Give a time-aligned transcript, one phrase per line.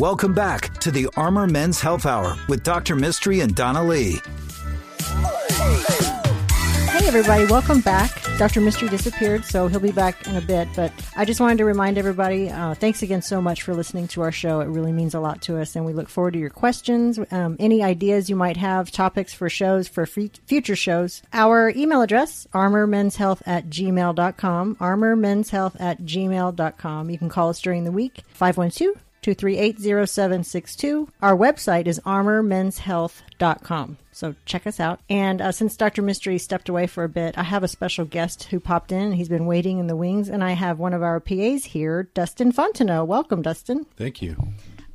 [0.00, 2.96] Welcome back to the Armor Men's Health Hour with Dr.
[2.96, 4.18] Mistry and Donna Lee.
[6.88, 8.10] Hey, everybody, welcome back.
[8.38, 8.62] Dr.
[8.62, 10.68] Mistry disappeared, so he'll be back in a bit.
[10.74, 14.22] But I just wanted to remind everybody uh, thanks again so much for listening to
[14.22, 14.60] our show.
[14.60, 17.58] It really means a lot to us, and we look forward to your questions, um,
[17.60, 21.20] any ideas you might have, topics for shows, for future shows.
[21.34, 27.10] Our email address, armormenshealth at gmail.com, armormenshealth at gmail.com.
[27.10, 31.08] You can call us during the week, 512 238 0762.
[31.20, 33.98] Our website is armormenshealth.com.
[34.12, 35.00] So check us out.
[35.08, 36.02] And uh, since Dr.
[36.02, 39.12] Mistry stepped away for a bit, I have a special guest who popped in.
[39.12, 42.52] He's been waiting in the wings, and I have one of our PAs here, Dustin
[42.52, 43.06] Fontenot.
[43.06, 43.86] Welcome, Dustin.
[43.96, 44.36] Thank you.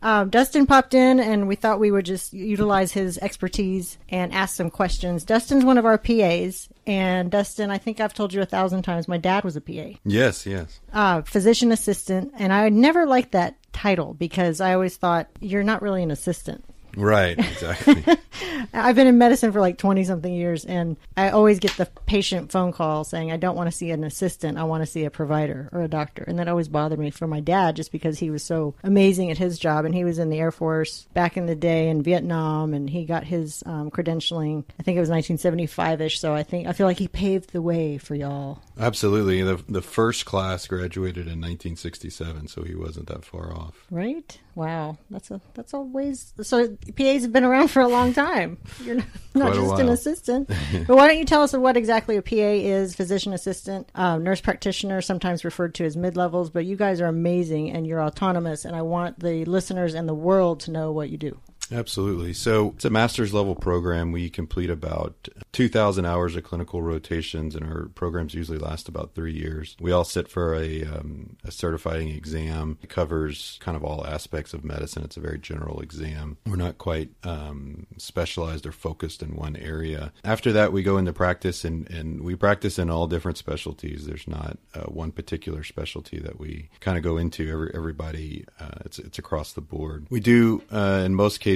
[0.05, 4.55] Um, Dustin popped in, and we thought we would just utilize his expertise and ask
[4.55, 5.23] some questions.
[5.23, 9.07] Dustin's one of our PAs, and Dustin, I think I've told you a thousand times,
[9.07, 10.79] my dad was a PA, Yes, yes.
[10.93, 15.81] uh, physician assistant, and I never liked that title because I always thought you're not
[15.81, 16.63] really an assistant.
[16.95, 18.05] Right, exactly.
[18.73, 22.51] I've been in medicine for like 20 something years, and I always get the patient
[22.51, 24.57] phone call saying, I don't want to see an assistant.
[24.57, 26.23] I want to see a provider or a doctor.
[26.23, 29.37] And that always bothered me for my dad just because he was so amazing at
[29.37, 29.85] his job.
[29.85, 33.05] And he was in the Air Force back in the day in Vietnam, and he
[33.05, 36.19] got his um, credentialing, I think it was 1975 ish.
[36.19, 38.61] So I think, I feel like he paved the way for y'all.
[38.79, 39.41] Absolutely.
[39.41, 43.85] The the first class graduated in 1967, so he wasn't that far off.
[43.89, 44.39] Right?
[44.55, 46.33] Wow, that's a that's always.
[46.41, 48.54] So PAs have been around for a long time.
[48.83, 50.47] You're not, not just an assistant.
[50.87, 52.95] but why don't you tell us what exactly a PA is?
[52.95, 56.49] Physician assistant, uh, nurse practitioner, sometimes referred to as mid levels.
[56.49, 60.13] But you guys are amazing and you're autonomous, and I want the listeners and the
[60.13, 61.39] world to know what you do.
[61.71, 62.33] Absolutely.
[62.33, 64.11] So it's a master's level program.
[64.11, 69.33] We complete about 2,000 hours of clinical rotations, and our programs usually last about three
[69.33, 69.75] years.
[69.79, 72.77] We all sit for a, um, a certifying exam.
[72.83, 75.03] It covers kind of all aspects of medicine.
[75.03, 76.37] It's a very general exam.
[76.45, 80.13] We're not quite um, specialized or focused in one area.
[80.23, 84.05] After that, we go into practice, and, and we practice in all different specialties.
[84.05, 87.49] There's not uh, one particular specialty that we kind of go into.
[87.51, 90.05] Every, everybody, uh, it's, it's across the board.
[90.09, 91.54] We do, uh, in most cases,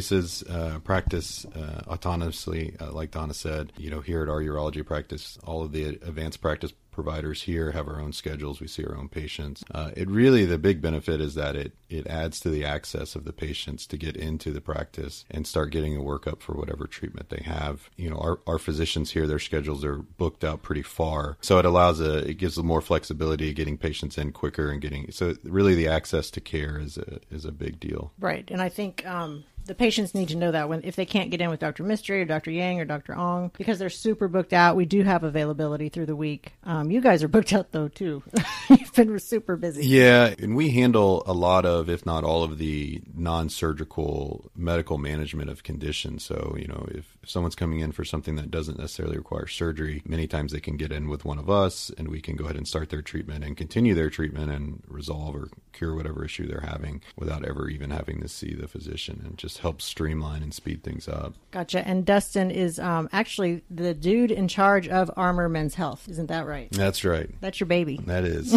[0.49, 3.71] uh, practice uh, autonomously, uh, like Donna said.
[3.77, 7.87] You know, here at our urology practice, all of the advanced practice providers here have
[7.87, 8.59] our own schedules.
[8.59, 9.63] We see our own patients.
[9.73, 13.23] Uh, it really the big benefit is that it it adds to the access of
[13.23, 17.29] the patients to get into the practice and start getting a workup for whatever treatment
[17.29, 17.89] they have.
[17.95, 21.63] You know, our, our physicians here, their schedules are booked out pretty far, so it
[21.63, 25.75] allows a it gives them more flexibility getting patients in quicker and getting so really
[25.75, 28.11] the access to care is a is a big deal.
[28.19, 31.29] Right, and I think um, the patients need to know that when if they can't
[31.29, 31.83] get in with Dr.
[31.83, 32.49] Mistry or Dr.
[32.49, 33.15] Yang or Dr.
[33.15, 34.75] Ong because they're super booked out.
[34.75, 36.53] We do have availability through the week.
[36.63, 38.23] Um, you guys are booked out though too.
[38.69, 39.85] You've been super busy.
[39.85, 45.51] Yeah, and we handle a lot of, if not all of the non-surgical medical management
[45.51, 46.25] of conditions.
[46.25, 50.01] So, you know, if, if someone's coming in for something that doesn't necessarily require surgery,
[50.03, 52.57] many times they can get in with one of us and we can go ahead
[52.57, 56.61] and start their treatment and continue their treatment and resolve or cure whatever issue they're
[56.61, 60.83] having without ever even having to see the physician and just helps streamline and speed
[60.83, 61.33] things up.
[61.51, 61.87] Gotcha.
[61.87, 66.07] And Dustin is um, actually the dude in charge of Armor Men's Health.
[66.09, 66.71] Isn't that right?
[66.71, 67.29] That's right.
[67.41, 67.99] That's your baby.
[68.05, 68.51] That is.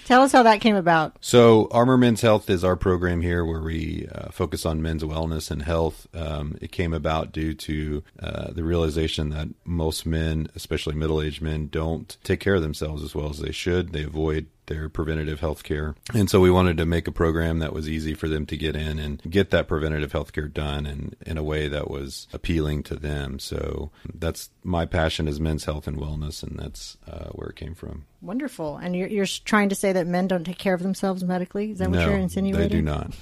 [0.06, 1.16] Tell us how that came about.
[1.20, 5.50] So, Armor Men's Health is our program here where we uh, focus on men's wellness
[5.50, 6.06] and health.
[6.14, 11.42] Um, it came about due to uh, the realization that most men, especially middle aged
[11.42, 13.92] men, don't take care of themselves as well as they should.
[13.92, 15.94] They avoid their preventative health care.
[16.14, 18.76] And so we wanted to make a program that was easy for them to get
[18.76, 22.82] in and get that preventative health care done and in a way that was appealing
[22.84, 23.38] to them.
[23.38, 27.74] So that's my passion is men's health and wellness, and that's uh, where it came
[27.74, 28.06] from.
[28.20, 28.76] Wonderful.
[28.76, 31.70] And you're, you're trying to say that men don't take care of themselves medically?
[31.70, 32.68] Is that what no, you're insinuating?
[32.68, 33.14] they do not.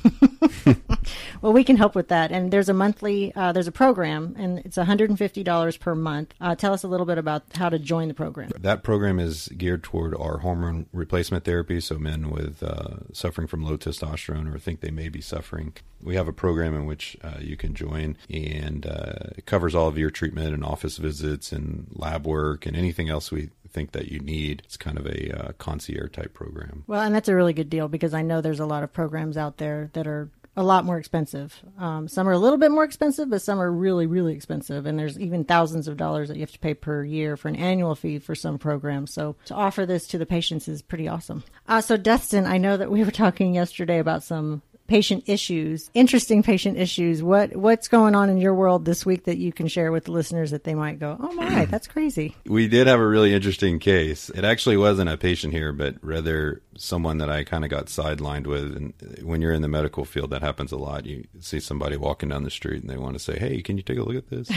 [1.42, 2.32] Well, we can help with that.
[2.32, 6.32] And there's a monthly, uh, there's a program, and it's $150 per month.
[6.40, 8.50] Uh, tell us a little bit about how to join the program.
[8.58, 13.62] That program is geared toward our hormone replacement therapy, so men with uh, suffering from
[13.62, 15.74] low testosterone or think they may be suffering.
[16.02, 19.88] We have a program in which uh, you can join, and uh, it covers all
[19.88, 24.08] of your treatment and office visits and lab work and anything else we think that
[24.08, 24.62] you need.
[24.64, 26.84] It's kind of a uh, concierge type program.
[26.86, 29.36] Well, and that's a really good deal because I know there's a lot of programs
[29.36, 31.54] out there that are a lot more expensive.
[31.78, 34.86] Um, some are a little bit more expensive, but some are really, really expensive.
[34.86, 37.56] And there's even thousands of dollars that you have to pay per year for an
[37.56, 39.12] annual fee for some programs.
[39.12, 41.42] So to offer this to the patients is pretty awesome.
[41.66, 46.42] Uh, so, Dustin, I know that we were talking yesterday about some patient issues, interesting
[46.42, 47.22] patient issues.
[47.22, 50.12] What what's going on in your world this week that you can share with the
[50.12, 53.78] listeners that they might go, "Oh my, that's crazy." We did have a really interesting
[53.78, 54.30] case.
[54.30, 58.46] It actually wasn't a patient here, but rather someone that I kind of got sidelined
[58.46, 58.76] with.
[58.76, 61.06] And when you're in the medical field, that happens a lot.
[61.06, 63.82] You see somebody walking down the street and they want to say, "Hey, can you
[63.82, 64.50] take a look at this?"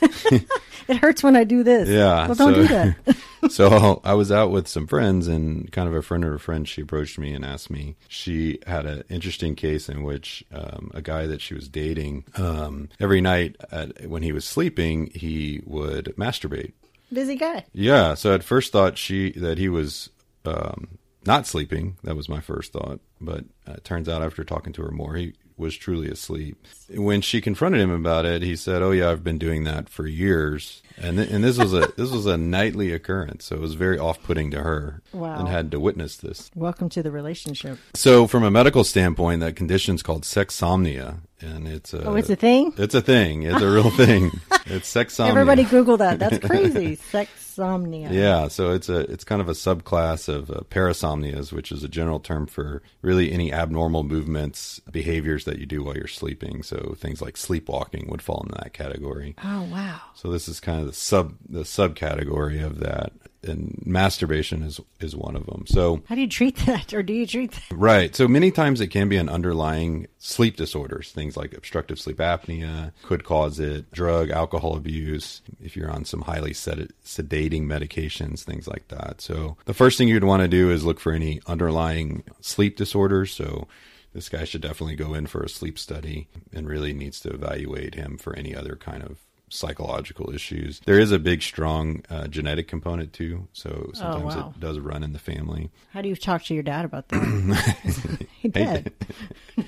[0.88, 1.88] it hurts when I do this.
[1.88, 2.26] Yeah.
[2.26, 2.96] Well, don't so, do that.
[3.50, 6.68] so I was out with some friends, and kind of a friend of a friend,
[6.68, 7.96] she approached me and asked me.
[8.08, 12.88] She had an interesting case in which um, a guy that she was dating, um,
[12.98, 16.72] every night at, when he was sleeping, he would masturbate.
[17.12, 17.64] Busy guy.
[17.72, 18.14] Yeah.
[18.14, 20.10] So at first thought she that he was
[20.44, 21.96] um, not sleeping.
[22.04, 23.00] That was my first thought.
[23.20, 26.66] But uh, it turns out after talking to her more, he was truly asleep.
[26.92, 30.06] When she confronted him about it, he said, "Oh yeah, I've been doing that for
[30.06, 33.74] years." And th- and this was a this was a nightly occurrence, so it was
[33.74, 35.38] very off-putting to her Wow.
[35.38, 36.50] and had to witness this.
[36.54, 37.78] Welcome to the relationship.
[37.94, 42.36] So from a medical standpoint, that condition's called sexsomnia, and it's a Oh, it's a
[42.36, 42.72] thing?
[42.76, 43.42] It's a thing.
[43.44, 44.30] It's a real thing.
[44.66, 45.28] It's sexsomnia.
[45.30, 46.18] Everybody Google that.
[46.18, 46.96] That's crazy.
[46.96, 48.10] Sexsomnia.
[48.12, 51.88] Yeah, so it's a it's kind of a subclass of uh, parasomnias, which is a
[51.88, 56.62] general term for really any abnormal movements, behaviors that you do while you're sleeping.
[56.62, 59.34] So things like sleepwalking would fall into that category.
[59.44, 60.00] Oh wow.
[60.14, 65.16] So this is kind of the sub the subcategory of that, and masturbation is is
[65.16, 65.64] one of them.
[65.66, 67.72] So How do you treat that, or do you treat that?
[67.72, 68.14] Right.
[68.14, 71.10] So many times it can be an underlying sleep disorders.
[71.12, 76.22] Things like obstructive sleep apnea could cause it, drug, alcohol abuse, if you're on some
[76.22, 79.20] highly sed- sedating medications, things like that.
[79.20, 83.32] So the first thing you'd want to do is look for any underlying sleep disorders.
[83.32, 83.66] So
[84.12, 87.94] this guy should definitely go in for a sleep study and really needs to evaluate
[87.94, 89.18] him for any other kind of
[89.50, 90.80] psychological issues.
[90.86, 93.48] There is a big, strong uh, genetic component too.
[93.52, 94.52] So sometimes wow.
[94.54, 95.70] it does run in the family.
[95.92, 98.26] How do you talk to your dad about that?
[98.38, 98.92] he did.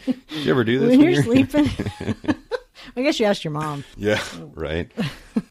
[0.06, 1.68] Did you ever do this when you're sleeping.
[2.96, 3.84] I guess you asked your mom.
[3.96, 4.22] Yeah,
[4.54, 4.90] right.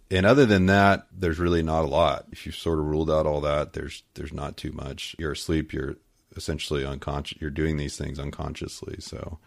[0.10, 2.25] and other than that, there's really not a lot.
[2.31, 5.16] If you've sort of ruled out all that, there's there's not too much.
[5.19, 5.74] You're asleep.
[5.74, 5.98] You're
[6.36, 7.39] essentially unconscious.
[7.42, 8.98] You're doing these things unconsciously.
[9.00, 9.39] So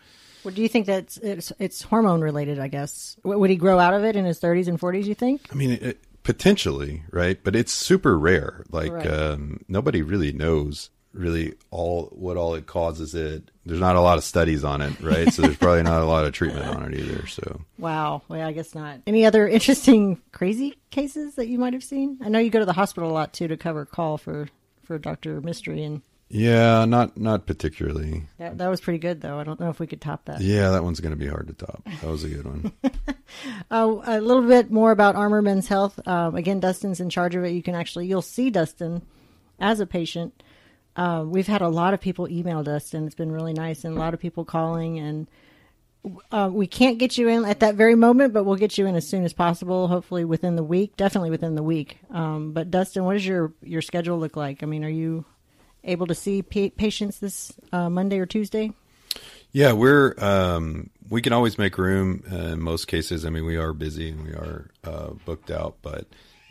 [0.44, 2.58] Well, do you think that it's, it's hormone related?
[2.58, 3.17] I guess.
[3.25, 5.05] Would he grow out of it in his 30s and 40s?
[5.05, 5.43] You think?
[5.50, 7.38] I mean, it, potentially, right?
[7.43, 8.64] But it's super rare.
[8.70, 9.06] Like Right.
[9.06, 13.14] um, nobody really knows really all what all it causes.
[13.14, 15.32] It there's not a lot of studies on it, right?
[15.32, 17.26] so there's probably not a lot of treatment on it either.
[17.29, 18.23] So Wow.
[18.29, 18.99] Well, I guess not.
[19.06, 22.19] Any other interesting, crazy cases that you might have seen?
[22.23, 24.49] I know you go to the hospital a lot too to cover call for
[24.82, 28.25] for Doctor Mistry, and yeah, not not particularly.
[28.38, 29.38] that that was pretty good though.
[29.38, 30.41] I don't know if we could top that.
[30.41, 31.82] Yeah, that one's going to be hard to top.
[31.85, 32.73] That was a good one.
[33.71, 35.99] Uh, a little bit more about Armor Men's Health.
[36.06, 37.50] Um, again, Dustin's in charge of it.
[37.50, 39.03] You can actually you'll see Dustin
[39.59, 40.43] as a patient.
[40.97, 43.06] Uh, we've had a lot of people email Dustin.
[43.06, 44.99] It's been really nice, and a lot of people calling.
[44.99, 45.27] And
[46.31, 48.94] uh, we can't get you in at that very moment, but we'll get you in
[48.94, 49.88] as soon as possible.
[49.88, 50.97] Hopefully within the week.
[50.97, 51.99] Definitely within the week.
[52.11, 54.62] Um, but Dustin, what does your your schedule look like?
[54.62, 55.25] I mean, are you
[55.85, 58.73] able to see pa- patients this uh, Monday or Tuesday?
[59.53, 63.25] Yeah, we're um, we can always make room uh, in most cases.
[63.25, 66.07] I mean, we are busy and we are uh, booked out, but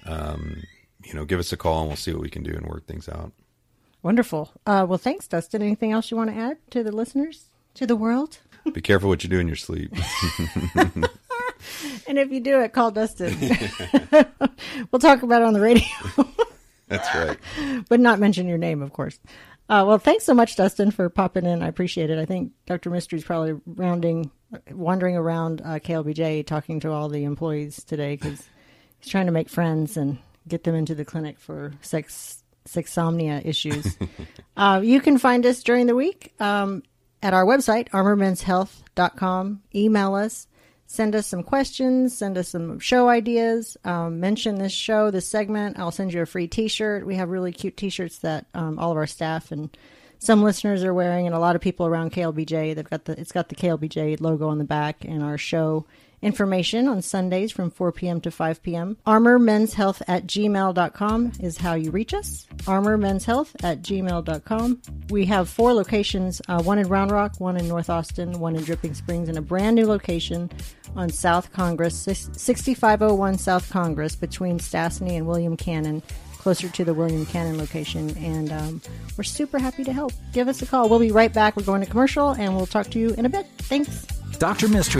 [0.05, 0.63] um,
[1.03, 2.85] you know, give us a call and we'll see what we can do and work
[2.85, 3.33] things out.
[4.01, 4.51] Wonderful.
[4.65, 5.61] Uh, well, thanks, Dustin.
[5.61, 8.39] Anything else you want to add to the listeners, to the world?
[8.73, 9.93] Be careful what you do in your sleep.
[12.07, 13.35] And if you do it, call Dustin.
[14.91, 15.83] we'll talk about it on the radio,
[16.93, 17.85] That's right.
[17.89, 19.19] but not mention your name, of course.
[19.69, 21.63] Uh, well, thanks so much, Dustin, for popping in.
[21.63, 22.19] I appreciate it.
[22.19, 22.91] I think Dr.
[22.91, 24.29] Mistry's probably rounding,
[24.71, 28.43] wandering around uh, KLBJ talking to all the employees today because
[28.99, 33.97] he's trying to make friends and get them into the clinic for sex sexsomnia issues.
[34.57, 36.83] uh, you can find us during the week um,
[37.21, 39.61] at our website, armormenshealth.com.
[39.73, 40.47] Email us.
[40.93, 45.79] Send us some questions, send us some show ideas, um, mention this show, this segment.
[45.79, 47.03] I'll send you a free t shirt.
[47.03, 49.75] We have really cute t shirts that um, all of our staff and
[50.19, 52.75] some listeners are wearing, and a lot of people around KLBJ.
[52.75, 55.87] They've got the it's got the KLBJ logo on the back, and our show
[56.23, 58.21] information on Sundays from 4 p.m.
[58.21, 58.97] to 5 p.m.
[59.05, 62.47] ArmorMen'sHealth at gmail.com is how you reach us.
[62.63, 64.81] ArmorMen'sHealth at gmail.com.
[65.09, 68.63] We have four locations uh, one in Round Rock, one in North Austin, one in
[68.63, 70.49] Dripping Springs, and a brand new location
[70.95, 76.01] on South Congress, 6501 South Congress between Stassney and William Cannon
[76.43, 78.81] closer to the William Cannon location, and um,
[79.17, 80.11] we're super happy to help.
[80.33, 80.89] Give us a call.
[80.89, 81.55] We'll be right back.
[81.55, 83.47] We're going to commercial, and we'll talk to you in a bit.
[83.59, 84.05] Thanks.
[84.39, 84.67] Dr.
[84.67, 84.91] Mistry